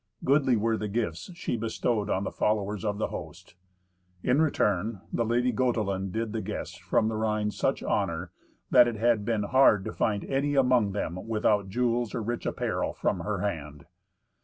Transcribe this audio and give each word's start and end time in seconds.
Goodly 0.23 0.55
were 0.55 0.77
the 0.77 0.87
gifts 0.87 1.29
she 1.35 1.55
bestowed 1.55 2.09
on 2.09 2.23
the 2.23 2.31
followers 2.31 2.83
of 2.83 2.97
the 2.97 3.09
host. 3.09 3.53
In 4.23 4.41
return, 4.41 5.01
the 5.13 5.23
lady 5.23 5.51
Gotelind 5.53 6.11
did 6.11 6.33
the 6.33 6.41
guests 6.41 6.75
from 6.75 7.07
the 7.07 7.15
Rhine 7.15 7.51
such 7.51 7.83
honour 7.83 8.31
that 8.71 8.87
it 8.87 8.95
had 8.95 9.25
been 9.25 9.43
hard 9.43 9.85
to 9.85 9.93
find 9.93 10.25
any 10.25 10.55
among 10.55 10.93
them 10.93 11.27
without 11.27 11.69
jewels 11.69 12.15
or 12.15 12.23
rich 12.23 12.47
apparel 12.47 12.93
from 12.95 13.19
her 13.19 13.41
hand. 13.41 13.85